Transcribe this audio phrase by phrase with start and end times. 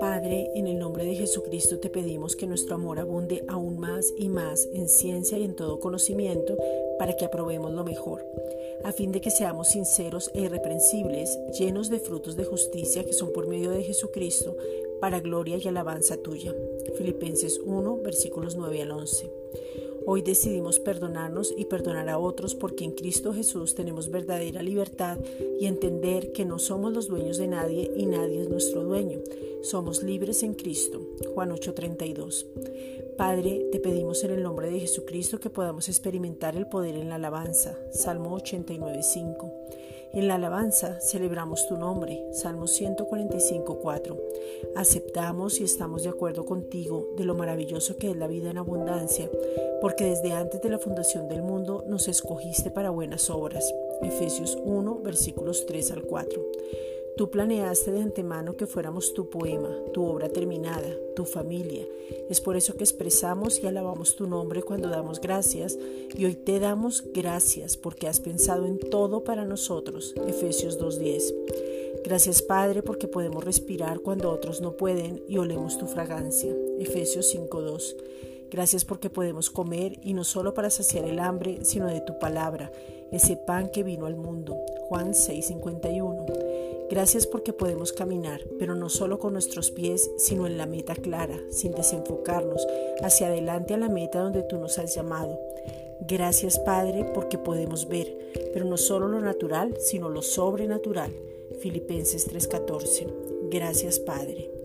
[0.00, 4.28] Padre, en el nombre de Jesucristo te pedimos que nuestro amor abunde aún más y
[4.28, 6.56] más en ciencia y en todo conocimiento
[6.98, 8.26] para que aprobemos lo mejor,
[8.84, 13.32] a fin de que seamos sinceros e irreprensibles, llenos de frutos de justicia que son
[13.32, 14.56] por medio de Jesucristo,
[15.00, 16.54] para gloria y alabanza tuya.
[16.96, 19.30] Filipenses 1, versículos 9 al 11.
[20.06, 25.18] Hoy decidimos perdonarnos y perdonar a otros porque en Cristo Jesús tenemos verdadera libertad
[25.58, 29.20] y entender que no somos los dueños de nadie y nadie es nuestro dueño.
[29.62, 31.00] Somos libres en Cristo.
[31.34, 32.46] Juan 8:32.
[33.16, 37.14] Padre, te pedimos en el nombre de Jesucristo que podamos experimentar el poder en la
[37.14, 37.78] alabanza.
[37.90, 39.50] Salmo 89:5.
[40.14, 44.16] En la alabanza celebramos tu nombre, Salmo 145.4.
[44.76, 49.28] Aceptamos y estamos de acuerdo contigo de lo maravilloso que es la vida en abundancia,
[49.80, 53.74] porque desde antes de la fundación del mundo nos escogiste para buenas obras.
[54.02, 56.42] Efesios 1, versículos 3 al 4.
[57.16, 61.86] Tú planeaste de antemano que fuéramos tu poema, tu obra terminada, tu familia.
[62.28, 65.78] Es por eso que expresamos y alabamos tu nombre cuando damos gracias
[66.16, 70.12] y hoy te damos gracias porque has pensado en todo para nosotros.
[70.26, 72.02] Efesios 2.10.
[72.02, 76.52] Gracias Padre porque podemos respirar cuando otros no pueden y olemos tu fragancia.
[76.80, 77.94] Efesios 5.2.
[78.50, 82.72] Gracias porque podemos comer y no solo para saciar el hambre, sino de tu palabra,
[83.12, 84.56] ese pan que vino al mundo.
[84.88, 86.43] Juan 6.51.
[86.90, 91.38] Gracias porque podemos caminar, pero no solo con nuestros pies, sino en la meta clara,
[91.50, 92.66] sin desenfocarnos,
[93.02, 95.38] hacia adelante a la meta donde tú nos has llamado.
[96.00, 98.16] Gracias Padre porque podemos ver,
[98.52, 101.12] pero no solo lo natural, sino lo sobrenatural.
[101.60, 103.06] Filipenses 3:14.
[103.50, 104.63] Gracias Padre.